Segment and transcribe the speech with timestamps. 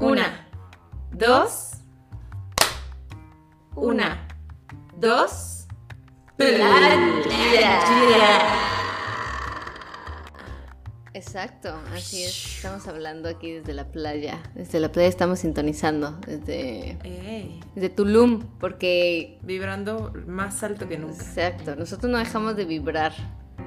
[0.00, 0.46] Una,
[1.12, 1.72] dos,
[3.74, 4.28] una,
[4.96, 5.66] dos,
[11.14, 12.56] Exacto, así es.
[12.56, 14.38] Estamos hablando aquí desde la playa.
[14.54, 16.12] Desde la playa estamos sintonizando.
[16.26, 18.42] Desde, Ey, desde Tulum.
[18.60, 19.38] Porque.
[19.42, 21.14] vibrando más alto que nunca.
[21.24, 21.74] Exacto.
[21.74, 23.12] Nosotros no dejamos de vibrar.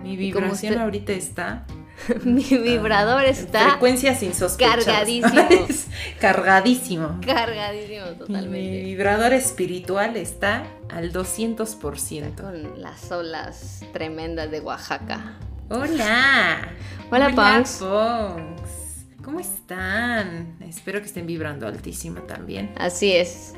[0.02, 1.66] Mi vibración usted- ahorita está
[2.24, 4.86] Mi vibrador en está frecuencias insospechadas.
[4.86, 5.30] cargadísimo.
[6.20, 7.20] Cargadísimo.
[7.26, 8.84] cargadísimo Mi totalmente.
[8.84, 12.36] vibrador espiritual está al 200%.
[12.36, 15.38] Con las olas tremendas de Oaxaca.
[15.70, 16.70] Hola.
[17.12, 17.78] Hola, Punks.
[17.80, 19.24] Punks.
[19.24, 20.58] ¿Cómo están?
[20.68, 22.74] Espero que estén vibrando altísimo también.
[22.78, 23.54] Así es.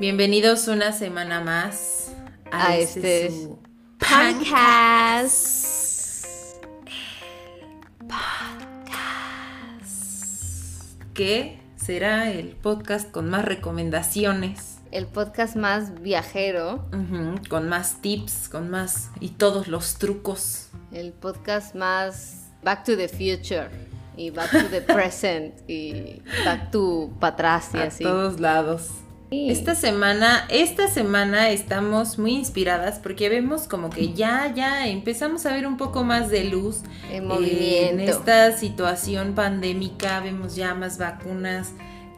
[0.00, 2.12] Bienvenidos una semana más
[2.50, 3.58] a, A este, este su
[3.98, 5.93] Podcast.
[11.14, 16.88] Que será el podcast con más recomendaciones, El podcast más viajero.
[17.48, 20.68] con más tips, con más y todos los trucos.
[20.92, 23.68] El podcast más Back to the Future.
[24.16, 25.68] Y Back to the Present.
[25.68, 28.04] Y Back to para atrás y a así.
[28.04, 28.88] todos lados.
[29.34, 29.50] Sí.
[29.50, 35.52] Esta semana, esta semana estamos muy inspiradas porque vemos como que ya, ya empezamos a
[35.52, 40.20] ver un poco más de luz En en esta situación pandémica.
[40.20, 41.72] Vemos ya más vacunas.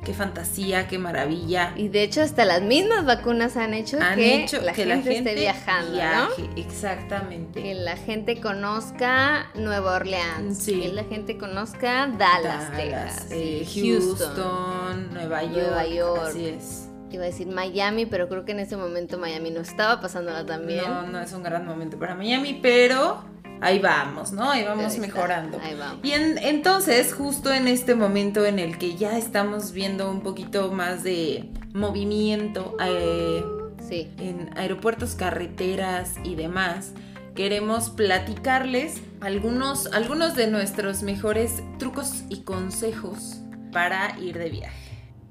[0.05, 1.72] Qué fantasía, qué maravilla.
[1.75, 4.94] Y de hecho hasta las mismas vacunas han hecho Han que, hecho la, que gente
[4.94, 6.56] la gente esté viajando, viaje, ¿no?
[6.56, 7.62] Exactamente.
[7.62, 10.59] Que la gente conozca Nueva Orleans.
[10.59, 10.81] Sí.
[10.81, 13.27] Que la gente conozca Dallas, Dallas, Texas.
[13.33, 16.27] eh, Houston, Nueva York, Nueva York.
[16.28, 16.86] Así es.
[17.17, 20.67] Iba a decir Miami, pero creo que en ese momento Miami no estaba pasándola tan
[20.67, 20.84] bien.
[20.86, 23.25] No, no es un gran momento para Miami, pero
[23.62, 24.50] ahí vamos, ¿no?
[24.50, 25.59] Ahí vamos Ahí mejorando.
[25.62, 26.00] ahí vamos.
[26.05, 30.70] Y en- entonces, justo en este momento en el que ya estamos viendo un poquito
[30.72, 33.43] más de movimiento eh,
[33.88, 34.10] Sí.
[34.19, 36.93] en aeropuertos, carreteras y demás,
[37.34, 43.38] queremos platicarles algunos, algunos de nuestros mejores trucos y consejos
[43.72, 44.85] para ir de viaje.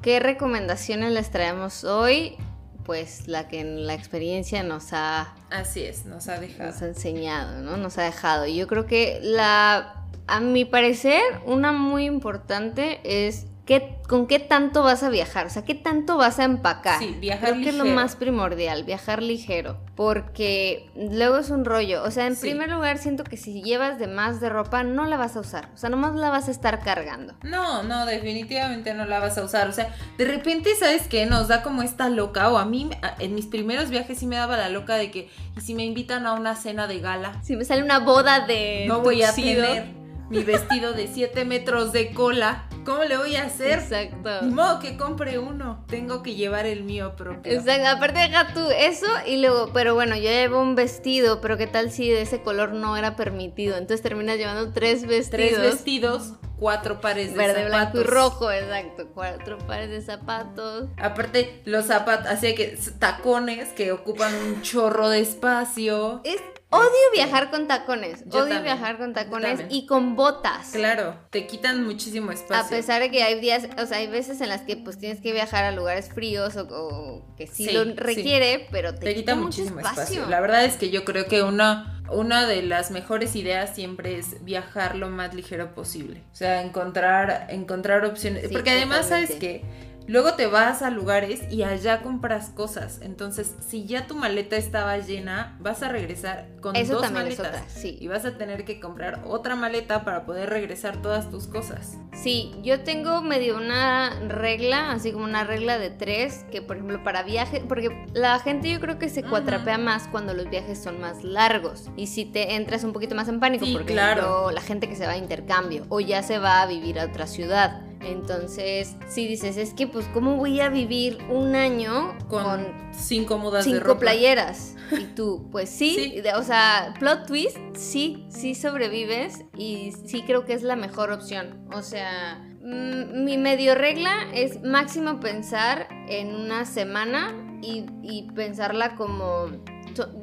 [0.05, 2.35] ¿Qué recomendaciones les traemos hoy?
[2.83, 6.69] Pues la que en la experiencia nos ha, Así es, nos ha dejado.
[6.69, 7.75] nos ha enseñado, ¿no?
[7.75, 8.45] Nos ha dejado.
[8.45, 14.37] Y yo creo que la, a mi parecer, una muy importante es qué, con qué
[14.39, 16.99] tanto vas a viajar, o sea, qué tanto vas a empacar.
[16.99, 17.95] Sí, viajar Creo que es lo ligero.
[18.01, 22.03] más primordial, viajar ligero, porque luego es un rollo.
[22.03, 22.41] O sea, en Sí.
[22.41, 25.69] primer lugar siento que si llevas de más de ropa no la vas a usar,
[25.73, 27.33] o sea, nomás la vas a estar cargando.
[27.43, 29.67] No, no, definitivamente no la vas a usar.
[29.67, 31.25] O sea, de repente, ¿sabes qué?
[31.25, 32.89] Nos da como esta loca, o a mí
[33.19, 36.27] en mis primeros viajes sí me daba la loca de que, y si me invitan
[36.27, 39.85] a una cena de gala, Si me sale una boda de no voy a tener
[40.29, 42.65] mi vestido de 7 metros de cola.
[42.85, 43.79] ¿Cómo le voy a hacer?
[43.79, 44.41] Exacto.
[44.43, 45.83] Ni modo que compre uno.
[45.87, 47.51] Tengo que llevar el mío propio.
[47.51, 51.67] Exacto, aparte deja tú eso y luego, pero bueno, yo llevo un vestido, pero qué
[51.67, 55.49] tal si de ese color no era permitido, entonces terminas llevando tres vestidos.
[55.49, 57.91] Tres vestidos, cuatro pares de Verde, zapatos.
[57.93, 59.07] blanco y rojo, exacto.
[59.13, 60.89] Cuatro pares de zapatos.
[60.97, 66.21] Aparte, los zapatos, así que tacones que ocupan un chorro de espacio.
[66.23, 66.37] Es,
[66.77, 68.23] odio viajar con tacones.
[68.25, 70.69] Yo odio también, viajar con tacones y con botas.
[70.71, 72.75] Claro, te quitan muchísimo A espacio.
[72.77, 75.31] pesar de que hay días, o sea, hay veces en las que pues tienes que
[75.33, 77.93] viajar a lugares fríos o, o que sí, Sí, lo sí.
[77.95, 80.03] requiere, pero te, te quita, muchísimo espacio.
[80.03, 80.25] espacio.
[80.29, 84.43] La verdad es que yo creo que una, una de las mejores ideas siempre es
[84.43, 86.21] viajar lo más ligero posible.
[86.31, 88.43] O sea, encontrar, encontrar opciones.
[88.47, 89.63] Sí, Porque además, ¿sabes que
[90.07, 92.99] Luego te vas a lugares y allá compras cosas.
[93.01, 97.47] Entonces, si ya tu maleta estaba llena, vas a regresar con Eso dos maletas.
[97.47, 97.97] otra, sí.
[97.99, 101.97] Y vas a tener que comprar otra maleta para poder regresar todas tus cosas.
[102.13, 107.03] Sí, yo tengo medio una regla, así como una regla de tres, que por ejemplo
[107.03, 111.01] para viajes, porque la gente yo creo que se cuatrapea más cuando los viajes son
[111.01, 114.51] más largos y si te entras un poquito más en pánico, Sí, porque claro.
[114.51, 117.27] la gente que se va a intercambio o ya se va a vivir a otra
[117.27, 117.81] ciudad.
[118.05, 123.37] Entonces, si dices, es que pues cómo voy a vivir un año Con, con cinco
[123.37, 123.99] mudas de cinco ropa.
[124.01, 124.75] playeras.
[124.91, 130.53] Y tú, pues sí, o sea, plot twist, sí, sí sobrevives y sí creo que
[130.53, 131.67] es la mejor opción.
[131.73, 138.95] O sea, mm, mi medio regla es máximo pensar en una semana y, y pensarla
[138.95, 139.47] como...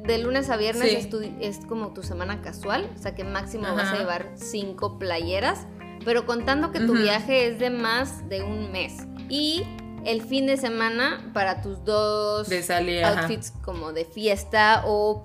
[0.05, 0.95] De lunes a viernes Sí.
[0.97, 4.99] es, tu- es como tu semana casual, o sea que máximo vas a llevar cinco
[4.99, 5.65] playeras,
[6.05, 8.93] pero contando que tu viaje es de más de un mes.
[9.29, 9.63] Y
[10.05, 15.23] el fin de semana para tus dos De salir, outfits como de fiesta o,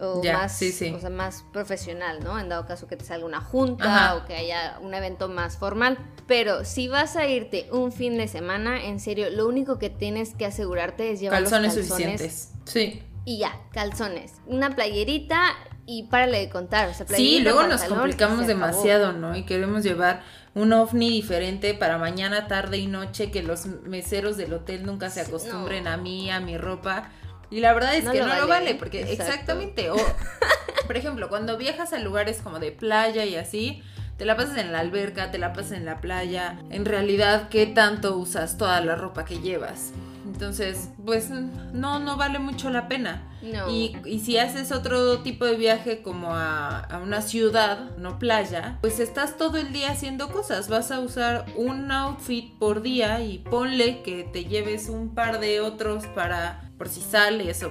[0.00, 0.92] o Ya, más, sí, sí.
[0.94, 2.38] o sea, más profesional, ¿no?
[2.38, 4.16] En dado caso que te salga una junta Ajá.
[4.16, 5.98] o que haya un evento más formal.
[6.28, 10.34] Pero si vas a irte un fin de semana, en serio, lo único que tienes
[10.34, 12.52] que asegurarte es llevar los Calzones calzones suficientes.
[12.66, 13.02] Sí.
[13.24, 14.34] y ya, calzones.
[14.46, 15.42] Una playerita
[15.86, 16.88] y párale de contar.
[16.88, 18.48] O sea, Sí, luego nos complicamos acabó.
[18.48, 19.36] demasiado, ¿no?
[19.36, 20.22] Y queremos llevar
[20.54, 25.20] un ovni diferente para mañana, tarde y noche, que los meseros del hotel nunca se
[25.20, 25.90] acostumbren no.
[25.90, 27.10] a mí, a mi ropa.
[27.50, 29.22] Y la verdad es No que lo no lo vale, vale, porque exacto.
[29.24, 29.90] exactamente.
[29.90, 29.96] O,
[30.86, 33.82] por ejemplo, cuando viajas a lugares como de playa y así,
[34.16, 36.58] te la pasas en la alberca, te la pasas en la playa.
[36.70, 39.92] En realidad, ¿qué tanto usas toda la ropa que llevas?
[40.40, 43.28] Entonces, pues no, no vale mucho la pena.
[43.42, 43.70] No.
[43.70, 48.78] Y, y si haces otro tipo de viaje como a, a una ciudad, no playa,
[48.80, 50.70] pues estás todo el día haciendo cosas.
[50.70, 55.60] Vas a usar un outfit por día y ponle que te lleves un par de
[55.60, 57.70] otros para por si sales o,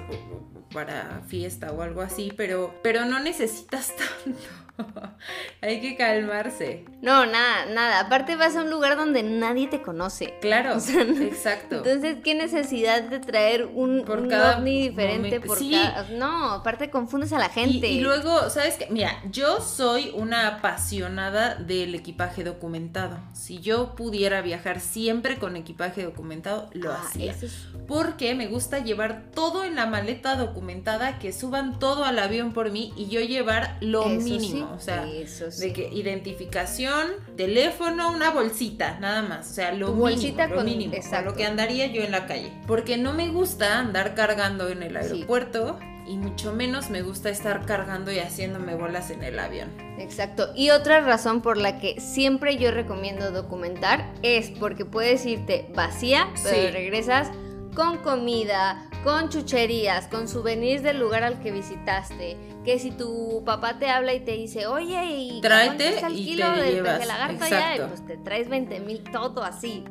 [0.72, 3.96] para fiesta o algo así, pero, pero no necesitas
[4.26, 4.40] tanto.
[5.62, 6.86] Hay que calmarse.
[7.02, 8.00] No, nada, nada.
[8.02, 10.36] Aparte vas a un lugar donde nadie te conoce.
[10.42, 11.78] Claro, O sea, no- exacto.
[11.78, 15.48] Entonces, ¿qué necesidad de traer un, Por un cada ovni diferente momento.
[15.48, 15.72] por Sí.
[15.72, 16.10] cada...
[16.12, 17.88] No, aparte confundes a la gente.
[17.88, 18.88] y luego, ¿sabes qué?
[18.90, 23.18] Mira, yo soy una apasionada del equipaje documentado.
[23.34, 27.32] Si yo pudiera viajar siempre con equipaje documentado, lo Ah, hacía.
[27.32, 32.54] es- Porque me gusta llevar todo en la maleta documentada, que suban todo al avión
[32.54, 34.68] por mí y yo llevar lo eso mínimo.
[34.68, 35.68] sí, O sea, eso sí.
[35.68, 39.50] de que identificación, teléfono, una bolsita, nada más.
[39.50, 41.32] O sea, lo Tu mínimo, bolsita lo con- mínimo, exacto.
[41.32, 42.52] lo que andaría yo en la calle.
[42.68, 44.98] Porque no me gusta andar cargando en el Sí.
[44.98, 49.70] aeropuerto y mucho menos me gusta estar cargando y haciéndome bolas en el avión.
[50.00, 50.52] Exacto.
[50.56, 56.28] Y otra razón por la que siempre yo recomiendo documentar es porque puedes irte vacía,
[56.44, 56.72] pero Sí.
[56.72, 57.30] regresas
[57.74, 62.38] con comida, con chucherías, con souvenirs del lugar al que visitaste.
[62.66, 66.54] Que si tu papá te habla y te dice, oye, ¿y Tráete el y kilo
[66.54, 67.76] te del lagarto allá?
[67.76, 69.86] Y pues te traes 20 mil, todo así.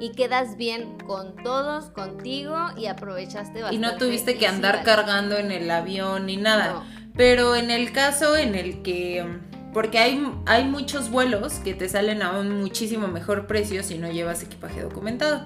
[0.00, 3.86] Y quedas bien con todos, contigo y aprovechaste Y bastante.
[3.86, 6.72] no tuviste que Y sí andar cargando en el avión ni nada.
[6.72, 6.84] No.
[7.16, 9.24] Pero en el caso en el que...
[9.72, 14.10] Porque hay, hay muchos vuelos que te salen a un muchísimo mejor precio si no
[14.10, 15.44] llevas equipaje documentado.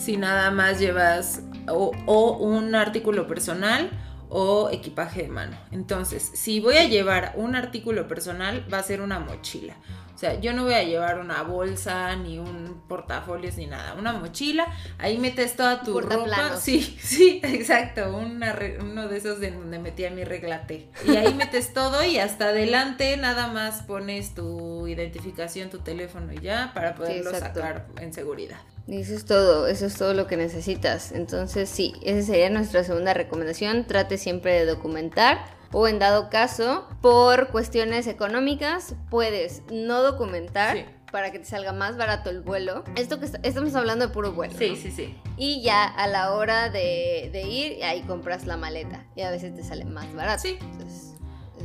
[0.00, 3.90] Si nada más llevas o, o un artículo personal
[4.30, 5.56] o equipaje de mano.
[5.72, 9.76] Entonces, si voy a llevar un artículo personal, va a ser una mochila.
[10.14, 13.94] O sea, yo no voy a llevar una bolsa, ni un portafolios, ni nada.
[13.94, 14.66] Una mochila,
[14.98, 16.58] ahí metes toda tu ropa.
[16.58, 18.14] Sí, sí, exacto.
[18.16, 20.90] una uno de esos de donde metía mi reglate.
[21.06, 26.40] Y ahí metes todo y hasta adelante nada más pones tu identificación, tu teléfono y
[26.40, 28.60] ya para poderlo sacar en seguridad.
[28.90, 31.12] Y eso es todo, eso es todo lo que necesitas.
[31.12, 33.86] Entonces sí, esa sería nuestra segunda recomendación.
[33.86, 40.84] Trate siempre de documentar o en dado caso, por cuestiones económicas, puedes no documentar Sí.
[41.12, 42.82] para que te salga más barato el vuelo.
[42.96, 44.54] Esto que est- estamos hablando de puro vuelo.
[44.58, 44.76] Sí, ¿no?
[44.76, 45.16] sí, sí.
[45.36, 49.06] Y ya a la hora de, de ir, ahí compras la maleta.
[49.14, 50.42] Y a veces te sale más barato.
[50.42, 50.58] Sí.
[50.60, 51.19] Entonces, es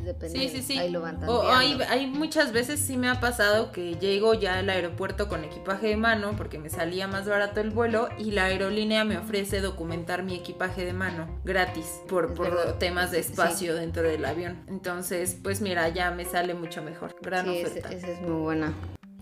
[0.05, 0.39] depende.
[0.39, 0.77] Sí, sí, sí.
[0.77, 4.59] Ahí lo van O hay, hay muchas veces sí me ha pasado que llego ya
[4.59, 8.45] al aeropuerto con equipaje de mano porque me salía más barato el vuelo y la
[8.45, 14.03] aerolínea me ofrece documentar mi equipaje de mano gratis por, por temas de espacio dentro
[14.03, 14.63] del avión.
[14.67, 17.15] Entonces, pues mira, ya me sale mucho mejor.
[17.21, 17.89] Gran Sí, oferta.
[17.91, 18.73] esa es muy buena.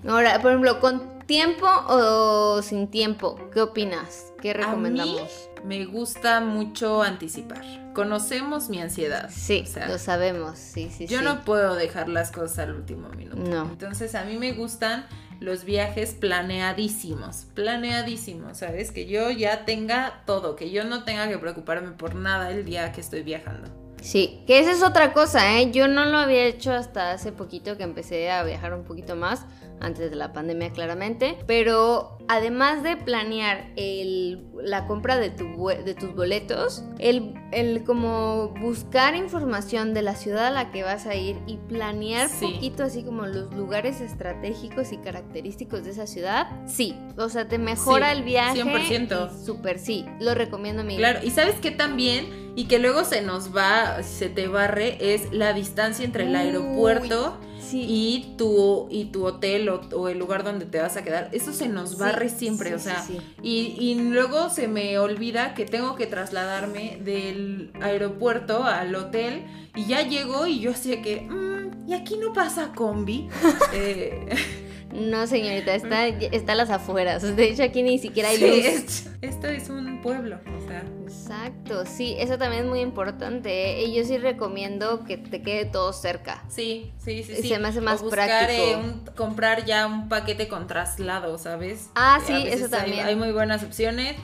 [0.07, 3.39] Ahora, por ejemplo, ¿con tiempo o sin tiempo?
[3.53, 4.33] ¿Qué opinas?
[4.41, 5.50] ¿Qué recomendamos?
[5.57, 7.62] A mí me gusta mucho anticipar.
[7.93, 9.29] Conocemos mi ansiedad.
[9.31, 11.25] Sí, O sea, lo sabemos, sí, sí, Yo sí.
[11.25, 13.41] no puedo dejar las cosas al último minuto.
[13.41, 13.63] No.
[13.63, 15.05] Entonces a mí me gustan
[15.39, 18.91] los viajes planeadísimos, planeadísimos, ¿sabes?
[18.91, 22.91] Que yo ya tenga todo, que yo no tenga que preocuparme por nada el día
[22.91, 23.69] que estoy viajando.
[24.01, 25.72] Sí, que esa es otra cosa, ¿eh?
[25.72, 29.45] Yo no lo había hecho hasta hace poquito que empecé a viajar un poquito más,
[29.83, 35.93] antes de la pandemia claramente, pero además de planear el, la compra de, tu, de
[35.93, 41.15] tus boletos, el, el como buscar información de la ciudad a la que vas a
[41.15, 42.45] ir y planear Sí.
[42.53, 47.57] poquito así como los lugares estratégicos y característicos de esa ciudad, sí, o sea, te
[47.57, 48.63] mejora Sí, el viaje.
[48.63, 49.29] 100%.
[49.41, 50.97] y Súper, sí, lo recomiendo mil.
[50.97, 55.31] Claro, y sabes que también, y que luego se nos va, se te barre, es
[55.33, 57.37] la distancia entre el Uy, aeropuerto
[57.74, 57.86] Sí.
[57.88, 61.30] y tu, y tu hotel o, o el lugar donde te vas a quedar.
[61.32, 63.03] Eso se nos Sí, barre siempre, sí, o sea.
[63.42, 69.44] Y, y luego se me olvida que tengo que trasladarme del aeropuerto al hotel
[69.75, 73.27] y ya llego y yo sé que, "Mm, y aquí no pasa combi.
[73.74, 74.27] Eh,
[74.93, 77.35] No, señorita, está, está a las afueras.
[77.35, 78.65] De hecho, aquí ni siquiera hay Sí, luz.
[78.65, 80.83] es- esto es un pueblo, o sea.
[81.07, 83.79] Exacto, sí, eso también es muy importante.
[83.79, 83.83] ¿eh?
[83.85, 86.43] Y yo sí recomiendo que te quede todo cerca.
[86.47, 87.47] Sí, sí, sí, sí.
[87.50, 88.63] Se me hace más O buscar, práctico.
[88.63, 91.89] eh, un- comprar ya un paquete con traslado, ¿sabes?
[91.95, 93.05] Ah, sí, eso hay- también.
[93.05, 94.15] Hay, muy buenas opciones.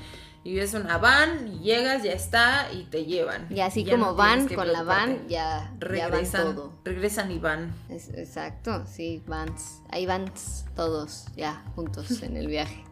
[0.43, 3.48] Y es una van, y llegas, ya está, y te llevan.
[3.50, 6.74] Y así Ya como no van, con la van, ya, ya van regresan, todo.
[6.86, 7.74] regresan y van.
[7.89, 9.81] Es- exacto, sí, vans.
[9.89, 12.84] Ahí vans todos ya juntos en el viaje.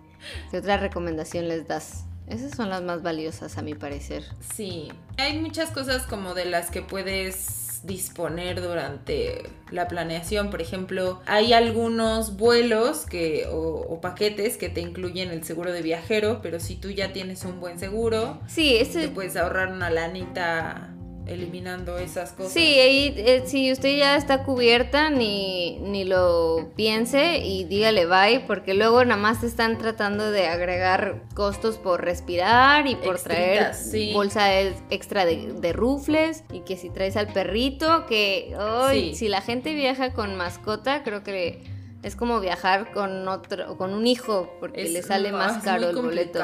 [0.52, 2.04] ¿Qué otra recomendación les das?
[2.28, 4.24] Esas son las más valiosas a mi parecer.
[4.54, 10.50] Sí, hay muchas cosas como de las que puedes disponer durante la planeación.
[10.50, 15.82] Por ejemplo, hay algunos vuelos que, o, o paquetes que te incluyen el seguro de
[15.82, 19.90] viajero, pero si tú ya tienes un buen seguro, Sí, te ese, puedes ahorrar una
[19.90, 20.97] lanita
[21.28, 22.54] eliminando esas cosas.
[22.54, 28.42] sí, ahí, eh, si usted ya está cubierta, ni, ni lo piense y dígale bye,
[28.48, 33.74] porque luego nada más te están tratando de agregar costos por respirar y por traer
[33.74, 34.14] sí.
[34.14, 39.16] bolsa de- extra de, de rufles y que si traes al perrito, que ay, Sí.
[39.16, 41.62] si la gente viaja con mascota, creo que
[42.04, 45.88] es como viajar con otro, con un hijo, porque Es- le sale más es caro
[45.88, 46.40] muy el boleto.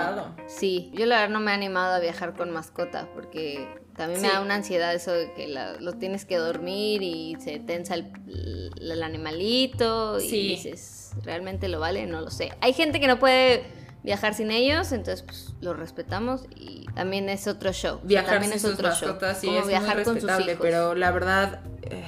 [0.48, 4.28] Sí, yo la verdad no me he animado a viajar con mascota, porque también me
[4.30, 8.12] da una ansiedad eso de que la- lo tienes que dormir y se tensa el,
[8.80, 12.06] el animalito y dices, ¿realmente lo vale?
[12.08, 12.52] No lo sé.
[12.62, 13.64] Hay gente que no puede
[14.04, 18.00] viajar sin ellos, entonces pues lo respetamos y también es otro show.
[18.04, 19.18] Viajar también sin es sus otro show.
[19.40, 20.62] sí es viajar muy con sus respetable, hijos.
[20.62, 22.04] pero la verdad eh,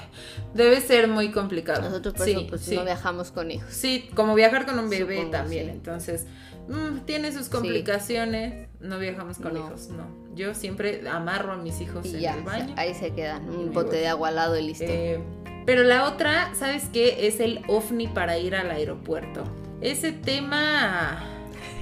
[0.53, 1.81] debe ser muy complicado.
[1.83, 3.73] Nosotros por sí, eso pues, no viajamos con hijos.
[3.73, 6.25] Sí, como viajar con un bebé Supongo, también, entonces
[6.67, 8.67] mm, tiene sus complicaciones.
[8.79, 9.67] No viajamos con No.
[9.67, 10.05] hijos, no.
[10.35, 12.73] Yo siempre amarro a mis hijos Y en ya, el baño.
[12.77, 13.99] ahí se quedan, un bote voy.
[13.99, 14.85] de agua al lado y listo.
[14.87, 15.19] Eh,
[15.65, 17.27] pero la otra, ¿sabes qué?
[17.27, 19.43] Es el ovni para ir al aeropuerto.
[19.81, 21.23] Ese tema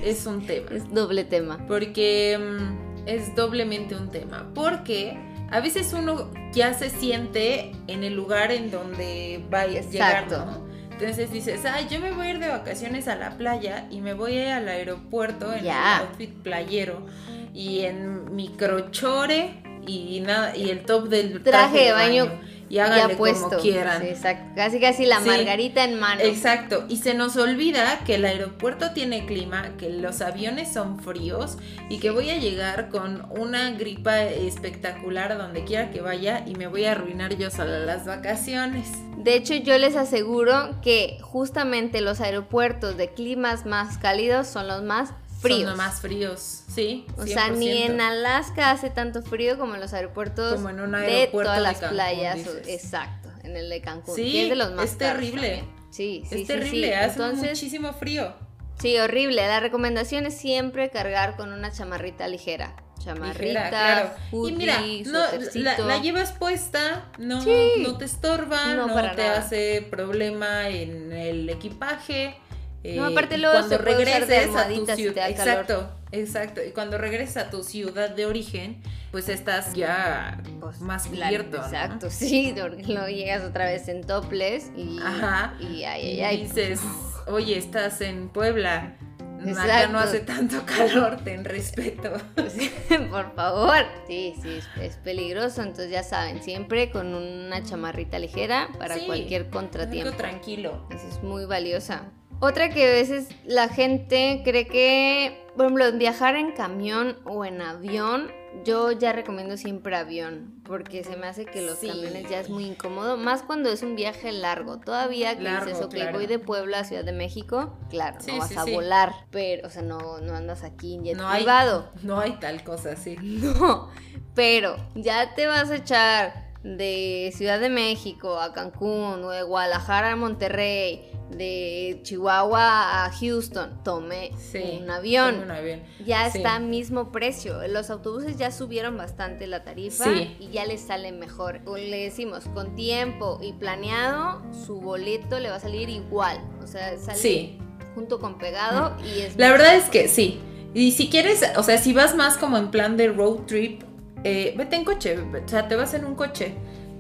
[0.03, 0.67] es un tema.
[0.71, 1.65] es doble tema.
[1.67, 4.49] Porque mm, es doblemente un tema.
[4.53, 5.17] Porque
[5.51, 10.31] a veces uno ya se siente en el lugar en donde vayas a llegar.
[10.31, 10.72] ¿no?
[11.03, 14.13] Entonces dices, ah, yo me voy a ir de vacaciones a la playa y me
[14.13, 17.05] voy a ir al aeropuerto en el outfit playero
[17.53, 22.31] y en microchore y nada y el top del Traje de baño
[22.73, 23.49] y háganle puesto.
[23.49, 24.01] como quieran.
[24.01, 24.51] Sí, exacto.
[24.55, 25.27] Casi casi la Sí.
[25.29, 26.21] margarita en mano.
[26.21, 31.57] Exacto, y se nos olvida que el aeropuerto tiene clima, que los aviones son fríos
[31.89, 36.55] y que voy a llegar con una gripa espectacular a donde quiera que vaya y
[36.55, 38.87] me voy a arruinar yo sola las vacaciones.
[39.17, 44.81] De hecho, yo les aseguro que justamente los aeropuertos de climas más cálidos son los
[44.83, 45.11] más
[45.43, 45.69] fríos.
[45.69, 47.05] Son más fríos, sí.
[47.17, 47.85] O sea, ni 100%.
[47.91, 51.61] en Alaska hace tanto frío como en los aeropuertos Como en un de todas de
[51.63, 52.35] las Cancún, playas.
[52.37, 52.67] dices.
[52.67, 54.15] Exacto, en el de Cancún.
[54.15, 55.57] Sí, que es de los más es terrible.
[55.57, 55.83] también.
[55.91, 56.93] Sí, sí, Es terrible, sí.
[56.93, 58.33] hace Entonces, muchísimo frío.
[58.79, 59.45] sí, horrible.
[59.47, 62.75] La recomendación es siempre cargar con una chamarrita ligera.
[63.03, 64.09] Chamarrita, Ligera, claro.
[64.31, 64.81] hoodie, y mira,
[65.11, 67.73] no, la, llevas puesta, no, Sí.
[67.81, 69.39] no te estorba, No, te nada.
[69.39, 72.37] hace problema en el equipaje.
[72.83, 75.29] No, aparte y luego cuando se puede usar de regreses a tu almohadita si ciudad,
[75.29, 75.53] da calor.
[75.53, 76.61] exacto, exacto.
[76.67, 81.57] Y cuando regreses a tu ciudad de origen, pues estás ya Pues, más la- cubierto.
[81.59, 81.63] ¿no?
[81.63, 85.53] Exacto, sí, porque luego llegas otra vez en topless y, Ajá.
[85.59, 86.43] y ay, ay, Y ay.
[86.43, 86.81] dices,
[87.27, 88.97] oye, estás en Puebla.
[89.39, 89.91] Acá Exacto.
[89.91, 92.13] no hace tanto calor, ten respeto.
[93.11, 93.85] Por favor.
[94.07, 95.61] Sí, sí, es, peligroso.
[95.61, 100.15] Entonces ya saben, siempre con una chamarrita ligera para Sí, cualquier contratiempo.
[100.15, 100.87] tranquilo.
[100.91, 102.03] Esa es muy valiosa.
[102.43, 107.61] Otra que a veces la gente cree que, por ejemplo, viajar en camión o en
[107.61, 108.29] avión,
[108.65, 111.87] yo ya recomiendo siempre avión, porque se me hace que los Sí.
[111.87, 114.79] camiones ya es muy incómodo, más cuando es un viaje largo.
[114.79, 116.17] Todavía que Largo, dices, ok, claro.
[116.17, 119.65] voy de Puebla a Ciudad de México, claro, Sí, no vas sí, a volar, pero,
[119.67, 121.91] o sea, no, no andas aquí en jet No hay, privado.
[122.03, 123.15] no hay tal cosa, sí.
[123.21, 123.89] No,
[124.35, 130.11] pero ya te vas a echar de Ciudad de México a Cancún, o de Guadalajara
[130.11, 135.31] a Monterrey, de Chihuahua a Houston, tome Sí, un avión.
[135.35, 135.83] tome un avión.
[136.05, 136.37] Ya Sí.
[136.37, 137.65] está mismo precio.
[137.67, 140.35] Los autobuses ya subieron bastante la tarifa Sí.
[140.39, 141.61] y ya les sale mejor.
[141.77, 146.39] Le decimos, con tiempo y planeado, su boleto le va a salir igual.
[146.63, 147.57] O sea, sale
[147.95, 150.39] junto con pegado y es La verdad es que sí.
[150.73, 153.83] Y si quieres, o sea, si vas más como en plan de road trip,
[154.23, 156.55] eh, vete en coche, o sea, te vas en un coche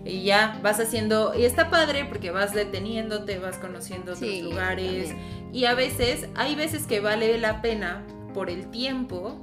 [0.05, 5.09] y ya vas haciendo, y está padre porque vas deteniéndote, vas conociendo otros Sí, lugares
[5.09, 5.49] también.
[5.53, 9.39] y a veces, hay veces que vale la pena por el tiempo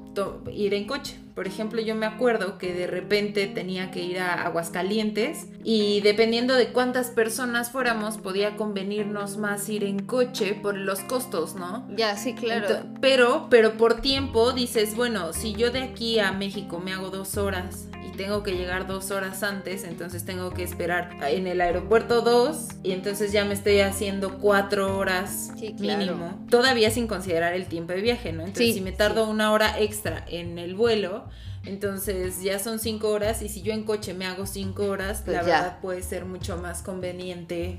[0.52, 1.16] ir en coche.
[1.36, 6.54] Por ejemplo, yo me acuerdo que de repente tenía que ir a Aguascalientes y dependiendo
[6.56, 11.86] de cuántas personas fuéramos, podía convenirnos más ir en coche por los costos, ¿no?
[11.96, 12.82] Ya, sí, claro.
[13.00, 17.36] pero, pero por tiempo dices, bueno, si yo de aquí a México me hago dos
[17.36, 22.68] horas tengo que llegar dos horas antes, entonces tengo que esperar en el aeropuerto dos
[22.82, 28.00] y entonces ya me estoy haciendo cuatro horas mínimo, todavía sin considerar el tiempo de
[28.00, 28.42] viaje, ¿no?
[28.42, 31.24] Entonces si me tardo una hora extra en el vuelo,
[31.64, 35.36] entonces ya son cinco horas y si yo en coche me hago cinco horas, pues
[35.36, 37.78] la verdad puede ser mucho más conveniente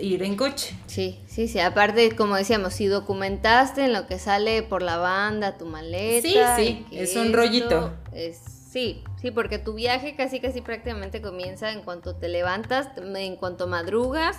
[0.00, 0.74] ir en coche.
[0.86, 1.58] Sí, sí, sí.
[1.58, 6.56] Aparte, como decíamos, si documentaste en lo que sale por la banda, tu maleta.
[6.56, 7.92] Sí, sí, es un rollito.
[8.12, 13.36] Es Sí, sí, porque tu viaje casi casi prácticamente comienza en cuanto te levantas, en
[13.36, 14.38] cuanto madrugas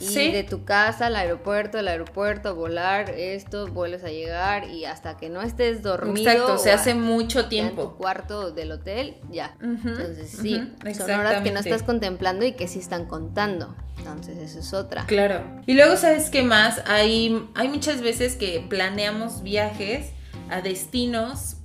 [0.00, 5.16] y de tu casa al aeropuerto, el aeropuerto, volar, esto, vuelves a llegar y hasta
[5.16, 6.28] que no estés dormido.
[6.28, 7.82] Exacto, se hace mucho tiempo.
[7.82, 9.56] En tu cuarto del hotel, ya.
[9.60, 10.60] Entonces sí,
[10.96, 13.76] son horas que no estás contemplando y que sí están contando.
[13.98, 15.04] Entonces, eso es otra.
[15.06, 15.44] Claro.
[15.66, 16.82] Y luego, ¿sabes qué más?
[16.86, 20.12] Hay, hay muchas veces que planeamos viajes
[20.50, 21.57] a destinos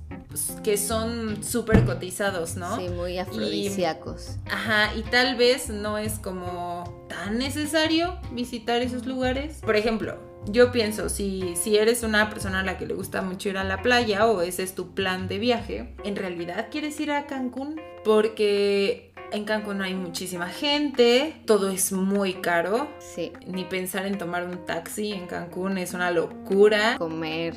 [0.62, 2.76] que son súper cotizados, ¿no?
[2.76, 4.36] Sí, muy afrodisíacos.
[4.50, 9.60] ajá, y tal vez no es como tan necesario visitar esos lugares.
[9.64, 13.48] Por ejemplo, yo pienso, si, si eres una persona a la que le gusta mucho
[13.48, 17.10] ir a la playa o ese es tu plan de viaje, ¿en realidad quieres ir
[17.10, 17.80] a Cancún?
[18.04, 22.88] Porque en Cancún hay muchísima gente, todo es muy caro.
[22.98, 23.32] Sí.
[23.46, 26.96] Ni pensar en tomar un taxi en Cancún es una locura.
[26.98, 27.54] Comer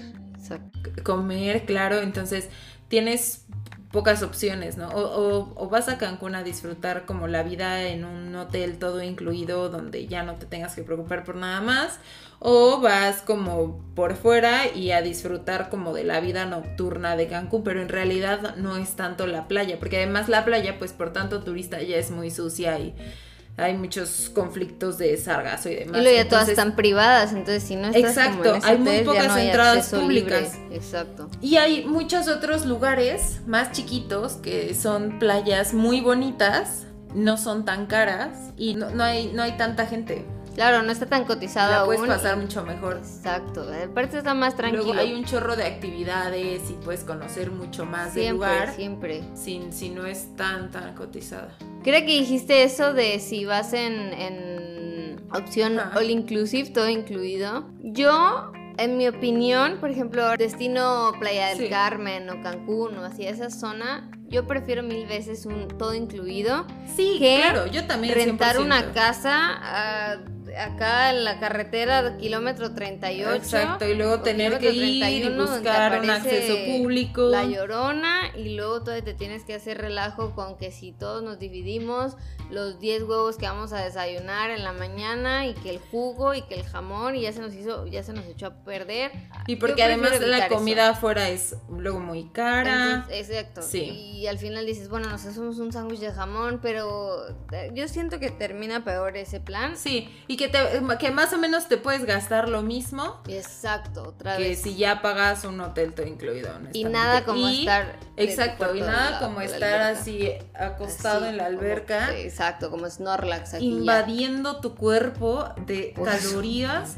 [1.04, 2.50] comer, claro, entonces
[2.88, 3.46] tienes
[3.92, 4.90] pocas opciones, ¿no?
[4.90, 10.08] O, vas a Cancún a disfrutar como la vida en un hotel todo incluido donde
[10.08, 12.00] ya no te tengas que preocupar por nada más,
[12.40, 17.64] o vas como por fuera y a disfrutar como de la vida nocturna de Cancún,
[17.64, 21.44] pero en realidad no es tanto la playa, porque además la playa pues por tanto
[21.44, 22.94] turista ya es muy sucia y
[23.58, 25.98] hay muchos conflictos de sargazo y demás.
[25.98, 29.38] Y luego ya todas están privadas, entonces si no estás Exacto, como hay muy pocas
[29.38, 30.60] entradas públicas.
[30.72, 31.30] Exacto.
[31.42, 36.86] Y hay muchos otros lugares más chiquitos que son playas muy bonitas,
[37.16, 40.24] no son tan caras y no, hay, no hay tanta gente.
[40.58, 42.98] Claro, no está tan cotizado La puedes pasar mucho mejor.
[42.98, 44.86] Exacto, aparte está más tranquilo.
[44.86, 48.74] Luego hay un chorro de actividades y puedes conocer mucho más del lugar.
[48.74, 51.56] Siempre, Sin, si no es tan, tan cotizada.
[51.84, 57.70] Creo que dijiste eso de si vas en, opción all inclusive, todo incluido.
[57.84, 63.52] Yo en mi opinión, por ejemplo, destino Playa del Carmen o Cancún o así, esa
[63.52, 66.66] zona, yo prefiero mil veces un todo incluido.
[66.96, 68.16] Sí, que claro, yo también.
[68.16, 70.24] Rentar una casa
[70.60, 73.34] acá en la carretera kilómetro 38.
[73.34, 77.24] Exacto, y luego tener que ir y buscar un acceso público.
[77.24, 81.40] La llorona y luego todavía te tienes que hacer relajo con que si todos nos
[81.40, 82.16] dividimos
[82.50, 86.42] los 10 huevos que vamos a desayunar en la mañana y que el jugo y
[86.44, 89.12] que el jamón y ya se nos hizo ya se nos echó a perder.
[89.48, 93.06] Y porque además la comida afuera es luego muy cara.
[93.10, 93.62] exacto.
[93.74, 98.20] Y al final dices, bueno, nos hacemos un sándwich de jamón, pero eh, yo siento
[98.20, 99.76] que termina peor ese plan.
[99.78, 103.22] Sí, y que que, más o menos te puedes gastar lo mismo.
[103.28, 104.48] Exacto, otra vez.
[104.48, 106.50] Que si ya pagas un hotel todo incluido.
[106.74, 107.96] Y nada como estar.
[108.16, 112.16] Exacto, y nada como estar así acostado en la alberca.
[112.16, 113.66] exacto, como Snorlax aquí.
[113.66, 116.96] Invadiendo tu cuerpo de calorías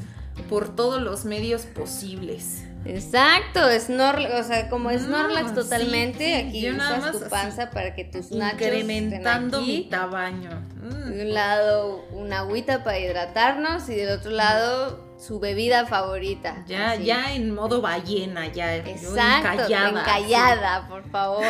[0.50, 2.64] por todos los medios posibles.
[2.86, 8.62] Exacto, Snorlax, o sea, como Snorlax totalmente, aquí usas tu panza para que tus nachos
[8.62, 10.50] incrementando mi tamaño.
[10.90, 11.12] Mm.
[11.12, 16.64] De un lado una agüita para hidratarnos y del otro lado su bebida favorita.
[16.68, 18.76] Ya, ya en modo ballena, ya.
[18.78, 21.46] Exacto, encallada, encallada por favor.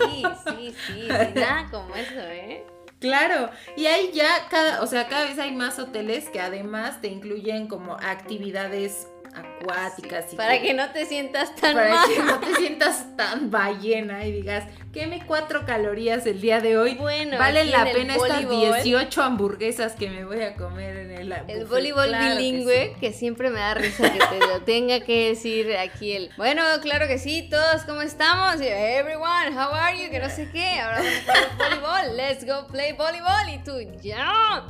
[0.00, 2.64] Sí, sí, sí, nada como eso, ¿eh?
[2.98, 7.08] Claro, y ahí ya cada, o sea, cada vez hay más hoteles que además te
[7.08, 10.32] incluyen como actividades acuáticas.
[10.32, 14.32] Y para que, no te sientas tan Para que no te sientas tan ballena y
[14.32, 14.64] digas,
[14.96, 16.94] queme cuatro calorías el día de hoy.
[16.94, 21.66] Bueno, vale la pena estas 18 hamburguesas que me voy a comer en el El
[21.66, 26.30] voleibol bilingüe, que, siempre me da risa que te lo tenga que decir aquí el.
[26.38, 28.58] Bueno, claro que sí, todos, ¿cómo estamos?
[28.62, 30.10] Everyone, how are you?
[30.10, 30.80] Que no sé qué.
[30.80, 32.16] Ahora vamos a jugar voleibol.
[32.16, 33.50] Let's go play voleibol.
[33.54, 34.64] Y tú, ya.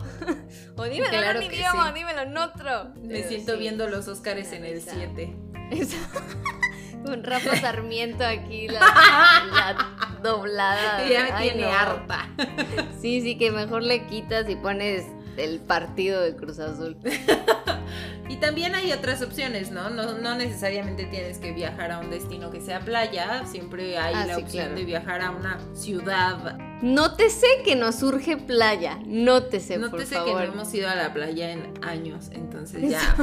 [0.76, 2.92] o dímelo en un idioma, dímelo en otro.
[3.00, 5.36] Me siento viendo los Oscars en el 7.
[7.04, 8.80] Con Rafa Sarmiento aquí, la,
[10.22, 11.06] doblada.
[11.10, 12.28] Ya me tiene harta.
[13.00, 15.04] Sí, sí, que mejor le quitas y pones
[15.36, 16.96] el partido de Cruz Azul.
[18.28, 19.88] Y también hay otras opciones, ¿no?
[19.88, 20.18] ¿no?
[20.18, 24.34] No necesariamente tienes que viajar a un destino que sea playa, siempre hay Ah, la
[24.34, 24.78] sí, opción claro.
[24.80, 26.58] de viajar a una ciudad.
[26.82, 28.98] Nótese que nos surge playa.
[29.06, 30.40] Nótese, No por te sé favor.
[30.40, 33.14] que no hemos ido a la playa en años, entonces ya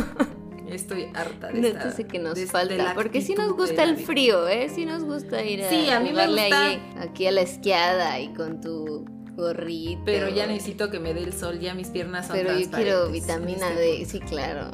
[0.69, 2.93] estoy harta de esta- Nótese que nos de- falta.
[2.95, 4.69] Porque sí nos gusta el frío, ¿eh?
[4.73, 6.65] Sí nos gusta ir a Sí, a mí me gusta.
[6.67, 10.02] ahí, aquí a la esquiada y con tu gorrito.
[10.06, 13.06] Pero ya necesito que me dé el sol, ya mis piernas son Pero yo quiero
[13.08, 14.06] en vitamina este D.
[14.06, 14.71] Sí, claro.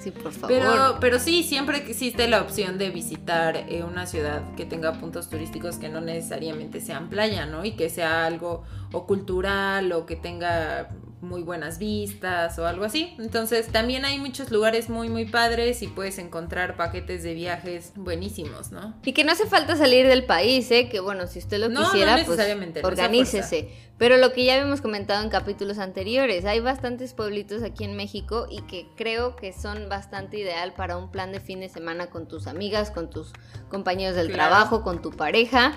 [0.00, 0.56] Sí, por favor.
[0.56, 5.28] Pero, pero sí, siempre existe la opción de visitar eh, una ciudad que tenga puntos
[5.28, 7.64] turísticos que no necesariamente sean playa, ¿no?
[7.64, 10.88] Y que sea algo o cultural o que tenga
[11.20, 13.14] muy buenas vistas o algo así.
[13.18, 18.70] Entonces también hay muchos lugares muy muy padres y puedes encontrar paquetes de viajes buenísimos,
[18.70, 18.94] ¿no?
[19.04, 20.88] Y que no hace falta salir del país, ¿eh?
[20.88, 23.68] Que bueno, si usted lo No, no quisiera, pues necesariamente, no es a organícese.
[23.98, 28.46] Pero lo que ya habíamos comentado en capítulos anteriores, hay bastantes pueblitos aquí en México
[28.48, 32.28] y que creo que son bastante ideal para un plan de fin de semana con
[32.28, 33.32] tus amigas, con tus
[33.68, 34.50] compañeros del Claro.
[34.50, 35.72] trabajo, con tu pareja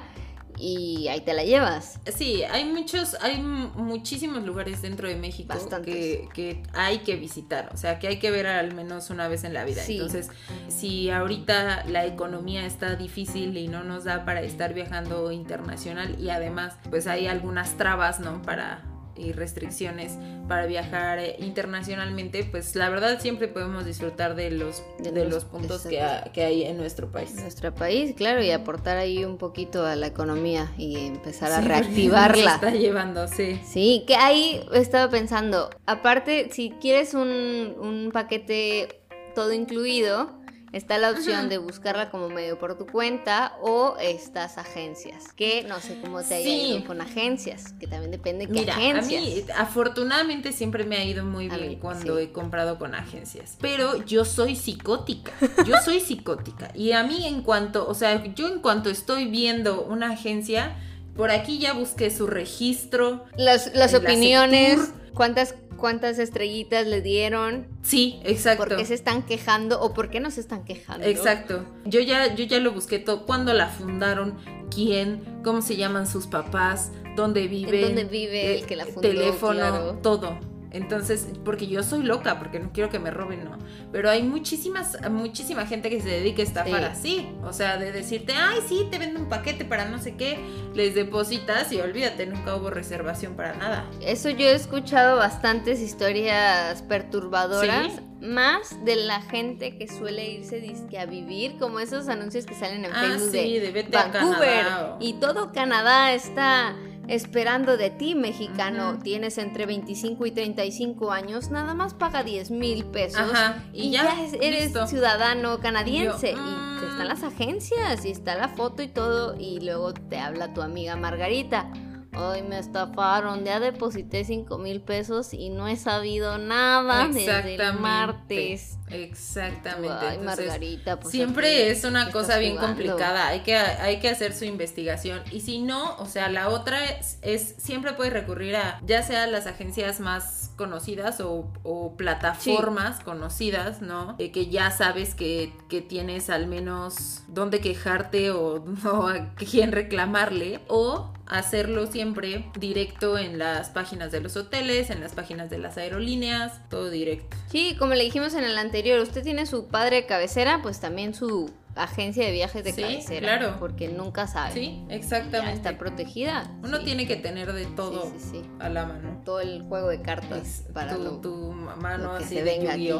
[0.61, 1.99] y ahí te la llevas.
[2.15, 7.77] Sí, hay muchos, hay muchísimos lugares dentro de México que, que hay que visitar, o
[7.77, 9.81] sea, que hay que ver al menos una vez en la vida.
[9.81, 9.93] Sí.
[9.93, 10.29] Entonces,
[10.67, 16.29] si ahorita la economía está difícil y no nos da para estar viajando internacional y
[16.29, 18.41] además, pues hay algunas trabas, ¿no?
[18.43, 18.90] Para
[19.21, 20.13] y restricciones
[20.47, 25.33] para viajar eh, internacionalmente, pues la verdad siempre podemos disfrutar de los De de, los-
[25.33, 27.35] los puntos que, ha- que hay en nuestro país.
[27.35, 31.67] Nuestro país, claro, y aportar ahí un poquito a la economía y empezar a Sí,
[31.67, 32.43] reactivarla.
[32.45, 33.59] nos está llevando, sí.
[33.65, 38.87] Sí, que ahí estaba pensando, aparte, si quieres un, un paquete
[39.35, 40.40] todo incluido,
[40.73, 45.79] está la opción de buscarla como medio por tu cuenta o estas agencias, que no
[45.81, 46.71] sé cómo te haya Sí.
[46.77, 49.21] ido con agencias, que también depende de qué Mira, a agencias.
[49.23, 52.23] mí afortunadamente siempre me ha ido muy A bien mí, cuando sí.
[52.23, 55.31] he comprado con agencias, pero yo soy psicótica,
[55.65, 59.83] yo soy psicótica y a mí en cuanto, o sea, yo en cuanto estoy viendo
[59.83, 60.77] una agencia,
[61.15, 67.67] por aquí ya busqué su registro, Las, las la opiniones, cuántas, cuántas estrellitas le dieron,
[67.81, 68.63] sí, exacto.
[68.63, 71.05] por qué se están quejando o por qué no se están quejando.
[71.05, 71.65] Exacto.
[71.85, 73.25] Yo ya, yo ya lo busqué todo.
[73.25, 74.37] ¿Cuándo la fundaron?
[74.73, 75.41] ¿Quién?
[75.43, 76.91] ¿Cómo se llaman sus papás?
[77.15, 77.81] ¿Dónde vive?
[77.81, 79.99] dónde vive el que la fundó, Teléfono, claro.
[80.01, 80.39] todo.
[80.73, 83.57] Entonces, porque yo soy loca, porque no quiero que me roben, ¿no?
[83.91, 87.19] Pero hay muchísimas, muchísima gente que se dedica a estafar Sí.
[87.19, 87.27] así.
[87.43, 90.39] O sea, de decirte, ay, sí, te vendo un paquete para no sé qué,
[90.73, 93.89] les depositas y olvídate, nunca hubo reservación para nada.
[94.01, 97.99] Eso yo he escuchado bastantes historias perturbadoras, Sí.
[98.25, 102.85] más de la gente que suele irse disque a vivir, como esos anuncios que salen
[102.85, 106.75] en Ah, Facebook sí, de, Vancouver Canadá o- y todo Canadá está
[107.11, 108.99] esperando de ti, mexicano.
[109.03, 113.91] Tienes entre 25 y 35 años, nada más paga 10 mil pesos Ajá, y, y
[113.91, 114.87] ya, ya, es- eres listo.
[114.87, 116.31] ciudadano canadiense.
[116.31, 116.89] Yo, y mm.
[116.91, 120.95] están las agencias y está la foto y todo y luego te habla tu amiga
[120.95, 121.71] Margarita.
[122.13, 127.73] Ay, me estafaron, ya deposité 5 mil pesos y no he sabido nada desde el
[127.73, 128.77] martes.
[128.91, 129.89] Exactamente.
[129.99, 132.75] Ay, Entonces, Margarita, pues Siempre es una cosa bien jugando.
[132.75, 136.83] complicada, hay que, hay que hacer su investigación y si no, o sea, la otra
[136.85, 142.99] es, es siempre puedes recurrir a ya sea las agencias más conocidas o, o plataformas
[142.99, 144.15] conocidas, ¿no?
[144.19, 149.71] Eh, que ya sabes que, que tienes al menos dónde quejarte o, o a quién
[149.71, 155.59] reclamarle o hacerlo siempre directo en las páginas de los hoteles, en las páginas de
[155.59, 157.37] las aerolíneas, todo directo.
[157.49, 161.13] Sí, como le dijimos en el anterior, usted tiene su padre de cabecera, pues también
[161.13, 163.19] su agencia de viajes de Sí, cabecera.
[163.37, 163.55] claro.
[163.59, 164.53] Porque nunca sabe.
[164.53, 165.53] Sí, Ya exactamente.
[165.55, 166.51] está protegida.
[166.63, 166.85] Uno Sí.
[166.85, 169.21] tiene que tener de todo Sí, a la mano.
[169.23, 172.43] Todo el juego de cartas Es para tu, lo, tu mano lo que así se
[172.43, 172.93] de venga aquí.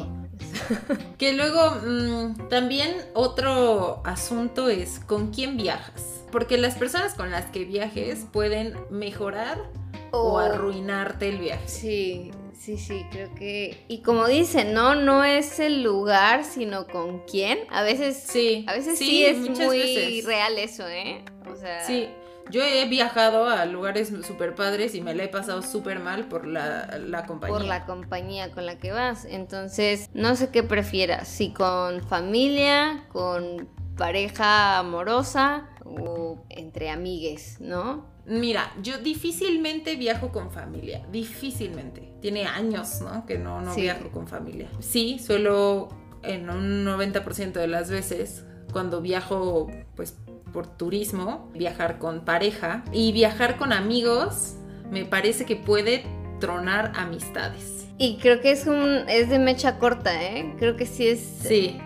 [1.17, 6.23] Que luego mm, también otro asunto es con quién viajas.
[6.31, 9.57] Porque las personas con las que viajes pueden mejorar
[10.11, 11.67] o O- arruinarte el viaje.
[11.67, 13.83] Sí, sí, sí, creo que...
[13.87, 14.95] Y como dicen, ¿no?
[14.95, 17.59] No es el lugar, sino con quién.
[17.69, 20.25] A veces Sí, A veces sí, es muy veces.
[20.25, 21.23] real eso, ¿eh?
[21.51, 22.07] O sea, Sí,
[22.49, 26.45] yo he viajado a lugares súper padres y me la he pasado súper mal por
[26.45, 27.57] la, la compañía.
[27.57, 29.25] por la compañía con la que vas.
[29.25, 38.10] Entonces, no sé qué prefieras, si con familia, con pareja amorosa o entre amigues, ¿no?
[38.31, 42.13] Mira, yo difícilmente viajo con familia, difícilmente.
[42.21, 43.25] Tiene años, ¿no?
[43.25, 43.81] Que no, no Sí.
[43.81, 44.69] viajo con familia.
[44.79, 45.89] Sí, suelo
[46.23, 50.15] en un 90% de las veces, cuando viajo, pues,
[50.53, 54.53] por turismo, viajar con pareja y viajar con amigos,
[54.89, 56.05] me parece que puede
[56.39, 57.87] tronar amistades.
[57.97, 60.55] Y creo que es un es de mecha corta, ¿eh?
[60.57, 61.77] Creo que sí es Sí,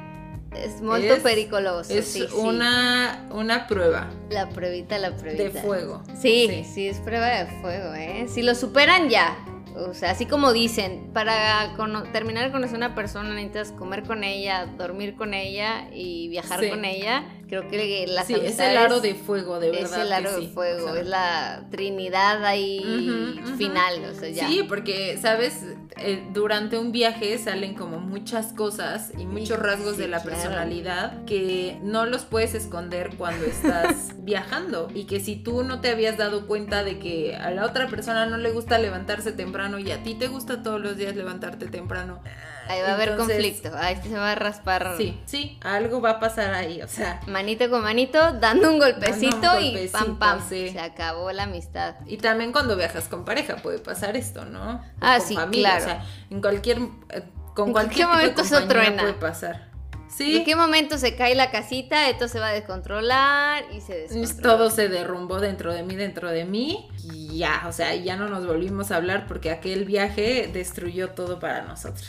[0.64, 1.94] es muy Es- pericoloso.
[1.94, 2.36] es sí, sí.
[2.36, 5.62] una, una prueba la pruebita, la de pruebita.
[5.62, 6.04] fuego.
[6.20, 8.26] Sí, sí, es prueba de fuego, ¿eh?
[8.28, 9.36] Si lo superan ya.
[9.78, 11.76] O sea, así como dicen, para
[12.14, 16.62] terminar de conocer a una persona necesitas comer con ella, dormir con ella y viajar
[16.62, 16.70] Sí.
[16.70, 17.26] con ella.
[17.48, 20.02] Creo que las Sí, es el aro de fuego, de es verdad.
[20.02, 24.48] el aro de fuego, O sea, es la trinidad ahí final, o sea, ya.
[24.48, 25.64] Sí, porque, ¿sabes?
[25.98, 30.22] Eh, durante un viaje salen como muchas cosas y muchos Sí, rasgos sí, de la
[30.22, 30.38] claro.
[30.38, 34.90] personalidad que no los puedes esconder cuando estás viajando.
[34.94, 38.26] Y que si tú no te habías dado cuenta de que a la otra persona
[38.26, 42.22] no le gusta levantarse temprano y a ti te gusta todos los días levantarte temprano.
[42.68, 46.20] Ahí va a haber conflicto, ahí se va a raspar Sí, sí, algo va a
[46.20, 47.20] pasar ahí, o sea.
[47.28, 50.70] manito con manito, dando un golpecito, Dando un y pam pam, sí.
[50.72, 51.96] se acabó la amistad.
[52.06, 54.82] Y también cuando viajas con pareja puede pasar esto, ¿no?
[55.02, 55.84] Ah, con sí, familia, claro.
[55.84, 56.78] O sea, en cualquier,
[57.10, 57.24] eh,
[57.54, 59.02] con En cualquier tipo de momento eso compañía truena.
[59.04, 59.76] puede pasar.
[60.08, 60.38] Sí.
[60.38, 62.10] ¿En qué momento se cae la casita?
[62.10, 64.42] Esto se va a descontrolar y se descontrola.
[64.58, 66.88] Todo se derrumbó dentro de mí, dentro de mí.
[67.04, 71.40] Y ya, o sea, ya no nos volvimos a hablar porque aquel viaje destruyó todo
[71.40, 72.08] para nosotros.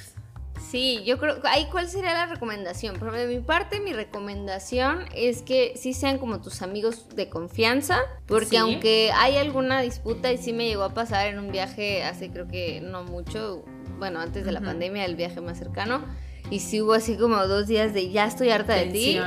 [0.70, 1.38] Sí, yo creo.
[1.44, 2.96] Ahí, ¿cuál sería la recomendación?
[2.96, 7.98] Por de mi parte, mi recomendación es que sí sean como tus amigos de confianza.
[8.26, 8.56] Porque Sí.
[8.56, 12.48] aunque hay alguna disputa, y sí me llegó a pasar en un viaje hace creo
[12.48, 13.64] que no mucho,
[13.98, 16.04] bueno, antes de la pandemia, el viaje más cercano.
[16.50, 19.18] Y sí hubo así como dos días de ya estoy harta de ti.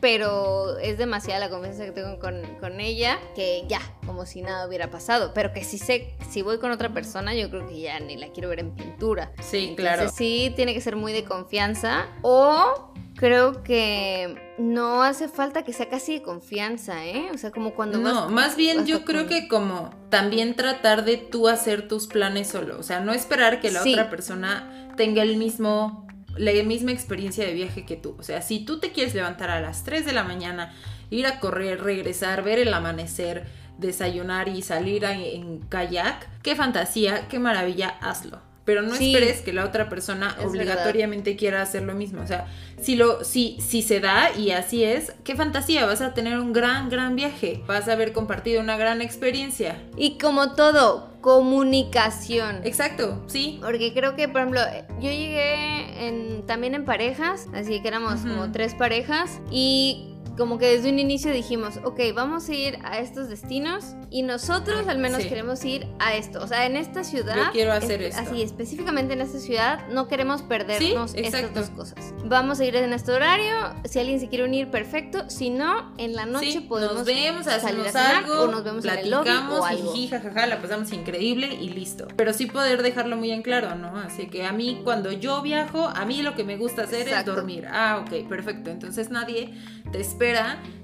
[0.00, 4.66] Pero es demasiada la confianza que tengo con, con ella que ya, como si nada
[4.66, 5.32] hubiera pasado.
[5.34, 8.28] Pero que si sé, si voy con otra persona, yo creo que ya ni la
[8.28, 9.32] quiero ver en pintura.
[9.40, 10.10] Sí, Entonces, claro.
[10.14, 12.06] sí, tiene que ser muy de confianza.
[12.22, 17.30] O creo que no hace falta que sea casi de confianza, ¿eh?
[17.34, 21.04] O sea, como cuando No, vas- más bien yo con- creo que como también tratar
[21.04, 23.92] de tú hacer tus planes solo, o sea, no esperar que la Sí.
[23.94, 26.06] otra persona tenga el mismo
[26.38, 28.16] la misma experiencia de viaje que tú.
[28.18, 30.72] O sea, si tú te quieres levantar a las 3 de la mañana,
[31.10, 33.46] ir a correr, regresar, ver el amanecer,
[33.78, 38.47] desayunar y salir en kayak, qué fantasía, qué maravilla, hazlo.
[38.68, 39.14] Pero no Sí.
[39.14, 42.20] esperes que la otra persona obligatoriamente quiera hacer lo mismo.
[42.20, 42.46] O sea,
[42.78, 46.52] si lo, si, si se da y así es, qué fantasía, vas a tener un
[46.52, 47.62] gran, gran viaje.
[47.66, 49.80] Vas a haber compartido una gran experiencia.
[49.96, 52.60] Y como todo, comunicación.
[52.64, 53.58] Exacto, sí.
[53.62, 54.60] Porque creo que, por ejemplo,
[55.00, 60.66] yo llegué en- también en parejas, así que éramos como tres parejas y como que
[60.66, 65.22] desde un inicio dijimos, ok, vamos a ir a estos destinos y nosotros al menos
[65.22, 65.28] Sí.
[65.28, 66.40] queremos ir a esto.
[66.42, 67.36] O sea, en esta ciudad...
[67.36, 68.30] Yo quiero hacer es- esto.
[68.30, 72.14] Así, específicamente en esta ciudad, no queremos perdernos Sí, estas dos cosas.
[72.24, 75.28] Vamos a ir en este horario, si alguien se quiere unir, perfecto.
[75.28, 78.62] Si no, en la noche Sí, podemos nos vemos, salir a cenar algo, o nos
[78.64, 79.92] vemos en el lobby platicamos, o algo.
[79.92, 82.06] jiji, jajaja, la pasamos increíble y listo.
[82.16, 83.96] Pero sí poder dejarlo muy en claro, ¿no?
[83.98, 87.32] Así que a mí cuando yo viajo, a mí lo que me gusta hacer Exacto.
[87.32, 87.66] es dormir.
[87.70, 88.70] Ah, ok, perfecto.
[88.70, 89.52] Entonces nadie
[89.90, 90.27] te espera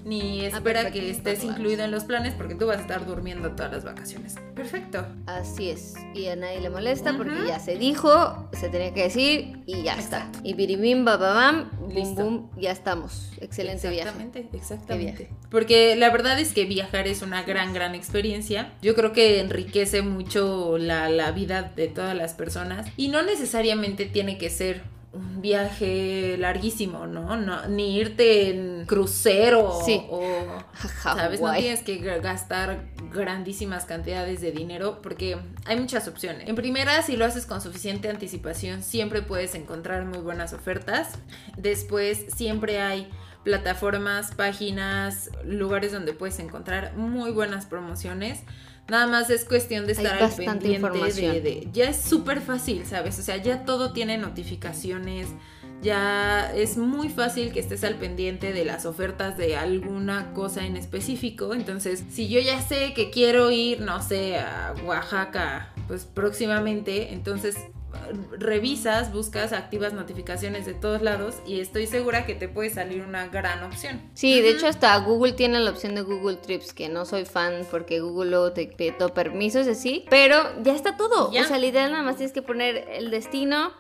[0.05, 1.55] ni espera que estés claro.
[1.57, 4.37] incluido en los planes porque tú vas a estar durmiendo todas las vacaciones.
[4.55, 5.07] Perfecto.
[5.27, 5.95] Así es.
[6.15, 9.95] Y a nadie le molesta porque ya se dijo, se tenía que decir y ya
[9.95, 10.39] Exacto.
[10.39, 10.41] está.
[10.49, 13.31] Y biribim, bababam, bum bum, ya estamos.
[13.41, 14.11] Excelente viaje.
[14.11, 18.73] exactamente, Exactamente, Porque la verdad es que viajar es una gran, gran experiencia.
[18.83, 22.87] Yo creo que enriquece mucho la, la vida de todas las personas.
[22.97, 24.83] Y no necesariamente tiene que ser
[25.15, 27.37] un viaje larguísimo, ¿no?
[27.37, 30.03] no ni irte en crucero Sí.
[30.11, 30.21] o...
[31.03, 31.41] ¿Sabes?
[31.41, 36.49] No tienes que gastar grandísimas cantidades de dinero porque hay muchas opciones.
[36.49, 41.19] En primera, si lo haces con suficiente anticipación, siempre puedes encontrar muy buenas ofertas.
[41.57, 43.09] Después, siempre hay
[43.45, 48.43] plataformas, páginas, lugares donde puedes encontrar muy buenas promociones.
[48.89, 50.87] Nada más es cuestión de estar al pendiente
[51.33, 53.19] de, de- Ya es súper fácil, ¿sabes?
[53.19, 55.29] O sea, ya todo tiene notificaciones.
[55.83, 60.77] Ya es muy fácil que estés al pendiente de las ofertas de alguna cosa en
[60.77, 61.53] específico.
[61.53, 67.57] Entonces, si yo ya sé que quiero ir, no sé, a Oaxaca, pues próximamente, entonces
[68.39, 73.29] revisas, buscas, activas notificaciones de todos lados y estoy segura que te puede salir una
[73.29, 74.01] gran opción.
[74.15, 77.67] Sí, de hecho hasta Google tiene la opción de Google Trips, que no soy fan
[77.71, 81.33] porque Google luego te pide todo permisos así, pero ya está todo.
[81.33, 81.43] Ya.
[81.43, 83.73] O sea, literal nada más tienes que poner el destino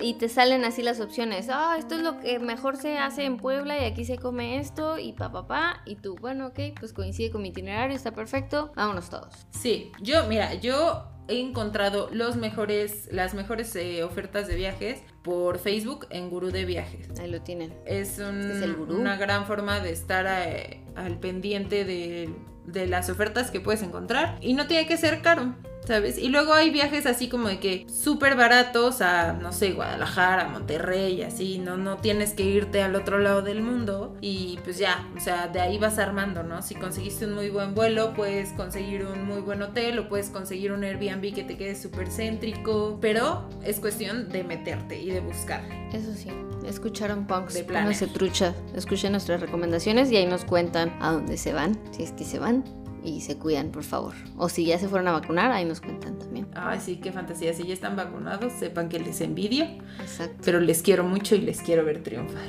[0.00, 1.48] y te salen así las opciones.
[1.50, 4.98] Ah, esto es lo que mejor se hace en Puebla y aquí se come esto
[4.98, 8.72] y pa pa pa y tú, bueno, ok, pues coincide con mi itinerario, está perfecto.
[8.76, 9.46] Vámonos todos.
[9.50, 15.58] Sí, yo, mira, yo he encontrado los mejores, las mejores eh, ofertas de viajes por
[15.58, 17.08] Facebook en Gurú de Viajes.
[17.20, 17.72] Ahí lo tienen.
[17.86, 18.98] Es, un- Este es el gurú.
[19.00, 22.34] una gran forma de estar eh, al pendiente de,
[22.66, 25.54] de las ofertas que puedes encontrar y no tiene que ser caro.
[25.90, 26.18] ¿Sabes?
[26.18, 31.20] Y luego hay viajes así como de que súper baratos a, no sé, Guadalajara, Monterrey,
[31.22, 35.18] así, no, no tienes que irte al otro lado del mundo y pues ya, o
[35.18, 36.62] sea, de ahí vas armando, ¿no?
[36.62, 40.70] Si conseguiste un muy buen vuelo, puedes conseguir un muy buen hotel o puedes conseguir
[40.70, 45.64] un Airbnb que te quede súper céntrico, pero es cuestión de meterte y de buscar.
[45.92, 46.30] Eso sí,
[46.68, 51.52] escucharon punks, De pónganse trucha, escuchen nuestras recomendaciones y ahí nos cuentan a dónde se
[51.52, 52.62] van, si es que se van
[53.04, 54.14] y se cuidan, por favor.
[54.36, 56.46] O si ya se fueron a vacunar, ahí nos cuentan también.
[56.54, 57.52] Ay, sí, qué fantasía.
[57.52, 59.64] Si ya están vacunados, sepan que les envidio.
[60.00, 60.36] Exacto.
[60.44, 62.42] pero les quiero mucho y les quiero ver triunfar.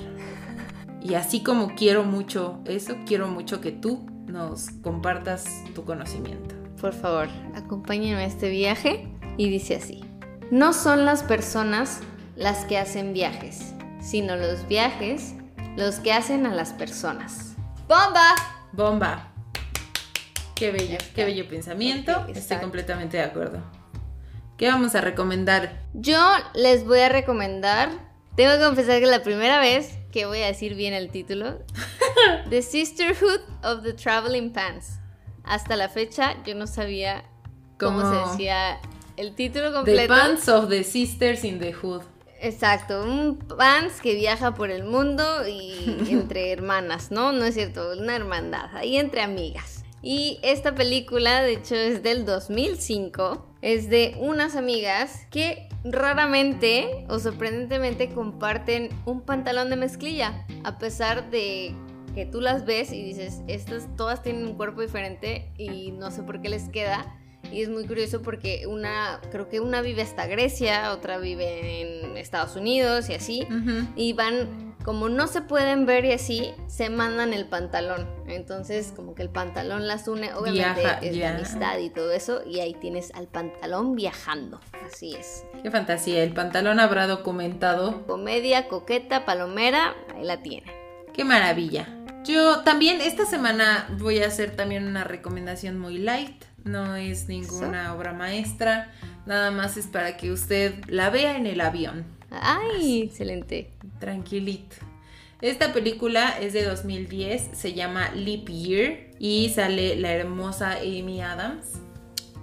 [1.02, 6.56] Y así como quiero mucho eso, quiero mucho que tú nos compartas tu conocimiento.
[6.80, 10.02] Por favor, acompáñenme a este viaje y dice así.
[10.52, 12.02] No son las personas
[12.36, 15.36] las que hacen viajes, sino los viajes
[15.78, 17.56] los que hacen a las personas.
[17.88, 18.36] ¡Bomba!
[18.74, 19.31] Bomba.
[20.62, 22.28] Qué bello, qué bello pensamiento.
[22.28, 23.63] Estoy completamente de acuerdo.
[24.60, 25.82] ¿Qué vamos a recomendar?
[25.95, 26.19] Yo
[26.54, 27.89] les voy a recomendar,
[28.36, 31.58] tengo que confesar que la primera vez que voy a decir bien el título,
[32.52, 35.00] The Sisterhood of the Traveling Pants.
[35.43, 37.24] Hasta la fecha yo no sabía
[37.80, 38.78] cómo Como se decía
[39.17, 40.13] el título The completo.
[40.13, 42.04] Pants of the Sisters in the Hood.
[42.39, 47.32] Exacto, un pants que viaja por el mundo y entre hermanas, ¿no?
[47.32, 49.81] No es cierto, una hermandad, ahí entre amigas.
[50.02, 53.48] Y esta película, de hecho, es del 2005.
[53.62, 60.46] Es de unas amigas que raramente o sorprendentemente comparten un pantalón de mezclilla.
[60.64, 61.76] A pesar de
[62.16, 66.24] que tú las ves y dices, estas todas tienen un cuerpo diferente y no sé
[66.24, 67.18] por qué les queda.
[67.52, 72.18] Y es muy curioso porque una, creo que una vive hasta Grecia, otra vive en
[72.18, 73.48] Estados Unidos y así.
[73.96, 78.08] Y van, como no se pueden ver y así, se mandan el pantalón.
[78.28, 81.36] Entonces, como que el pantalón las une, obviamente Viaja, es ya.
[81.36, 82.41] amistad y todo eso.
[82.46, 84.60] Y ahí tienes al pantalón viajando.
[84.86, 85.44] Así es.
[85.62, 86.24] Qué fantasía.
[86.24, 88.06] El pantalón habrá documentado.
[88.08, 90.72] Comedia, coqueta, palomera, ahí la tiene.
[91.13, 91.88] Qué maravilla.
[92.24, 96.44] Yo también esta semana voy a hacer también una recomendación muy light.
[96.63, 98.91] No es ninguna obra maestra.
[99.26, 102.06] Nada más es para que usted la vea en el avión.
[102.32, 103.04] ¡Ay!
[103.04, 103.70] Excelente.
[104.00, 104.78] Tranquilito.
[105.41, 111.65] Esta película es de 2010, se llama Leap Year y sale la hermosa Amy Adams.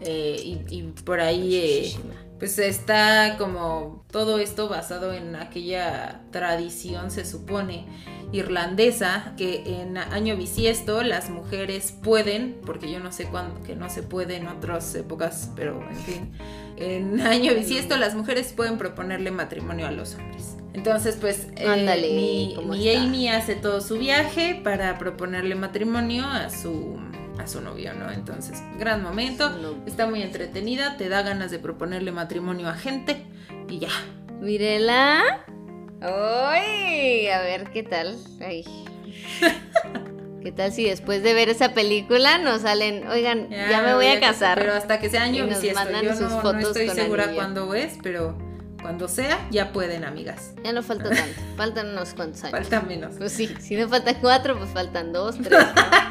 [0.01, 1.93] Eh, y, y por ahí eh,
[2.39, 7.87] pues está como todo esto basado en aquella tradición, se supone,
[8.31, 13.91] irlandesa, que en año bisiesto las mujeres pueden, porque yo no sé cuándo, que no
[13.91, 16.33] se puede en otras épocas, pero en fin,
[16.77, 20.57] en año bisiesto las mujeres pueden proponerle matrimonio a los hombres.
[20.75, 22.95] Entonces, pues, eh, mi, ¿cómo mi?
[22.95, 26.99] Amy hace todo su viaje para proponerle matrimonio a su,
[27.39, 28.11] a su novio, ¿no?
[28.11, 33.25] Entonces, gran momento, está muy entretenida, te da ganas de proponerle matrimonio a gente
[33.69, 33.91] y ya.
[34.41, 35.45] Mírela.
[36.01, 37.29] ¡Ay!
[37.29, 38.17] A ver qué tal.
[38.41, 38.65] Ay.
[40.43, 44.21] ¿Qué tal si después de ver esa película nos salen, oigan, ya, me voy a
[44.21, 44.59] casar?
[44.59, 46.97] Pero hasta que sea año Y nos mandan Yo sus no, no fotos estoy con
[46.97, 48.39] segura cuándo es, pero
[48.81, 50.53] cuando sea, ya pueden, amigas.
[50.65, 52.59] Ya no falta tanto, faltan unos cuantos años.
[52.59, 53.15] Falta menos.
[53.19, 55.59] Pues sí, si no faltan cuatro, pues faltan dos, tres.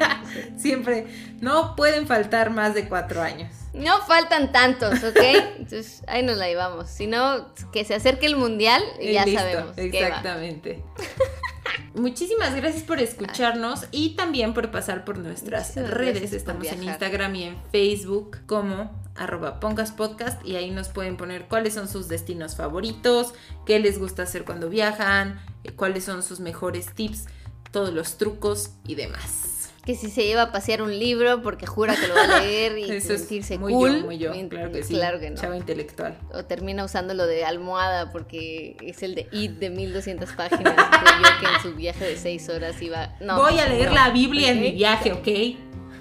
[0.56, 1.06] Siempre,
[1.40, 3.52] no pueden faltar más de cuatro años.
[3.72, 5.20] No faltan tantos, ¿ok?
[5.58, 6.88] Entonces ahí nos la llevamos.
[6.88, 9.76] Si no, que se acerque el mundial y ya Listo, sabemos.
[9.76, 10.22] qué va.
[11.94, 16.32] Muchísimas gracias por escucharnos y también por pasar por nuestras Muchísimas redes.
[16.32, 16.82] Estamos en.
[16.82, 21.88] Instagram y en Facebook como arroba Pongas Podcast y ahí nos pueden poner cuáles son
[21.88, 23.34] sus destinos favoritos,
[23.66, 27.26] qué les gusta hacer cuando viajan, eh, cuáles son sus mejores tips,
[27.72, 29.57] todos los trucos y demás.
[29.88, 32.76] Que si se lleva a pasear un libro porque jura que lo va a leer
[32.76, 34.00] y Eso es sentirse muy cool.
[34.00, 34.92] yo, muy yo, claro que sí.
[34.92, 35.36] Claro que no.
[35.40, 36.18] Chava intelectual.
[36.34, 40.74] O termina usando lo de almohada porque es el de IT de 1200 páginas.
[41.00, 43.16] Creyó que en su viaje de 6 horas iba.
[43.20, 44.62] No, Voy a leer no, la Biblia en ¿ok?
[44.62, 45.28] mi viaje, ¿ok?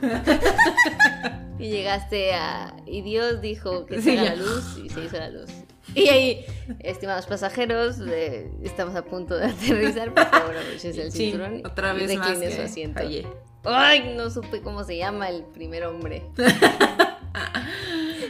[1.60, 2.76] Y llegaste a.
[2.86, 4.24] Y Dios dijo que Sí, se ya.
[4.26, 5.50] la luz y se hizo la luz.
[5.96, 6.46] Y ahí,
[6.82, 10.14] estimados pasajeros, eh, estamos a punto de aterrizar.
[10.14, 11.66] Por favor, abróchense el Sí, cinturón.
[11.66, 13.00] otra y vez más recline que su asiento.
[13.00, 13.26] fallé.
[13.68, 16.24] Ay, no supe cómo se llama el primer hombre.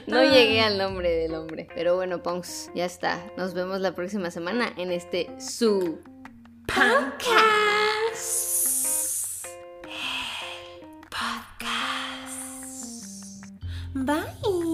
[0.08, 1.68] No llegué al nombre del hombre.
[1.76, 3.20] Pero bueno, Pongs, ya está.
[3.36, 6.00] Nos vemos la próxima semana en este su
[6.66, 7.28] Podcast.
[11.10, 12.68] Podcast.
[13.94, 14.67] Bye.